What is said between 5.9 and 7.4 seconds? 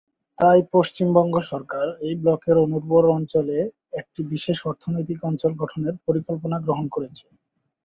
পরিকল্পনা গ্রহণ করেছে।